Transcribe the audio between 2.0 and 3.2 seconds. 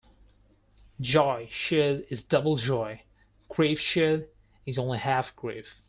is double joy;